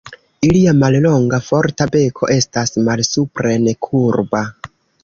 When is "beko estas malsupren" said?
1.97-3.71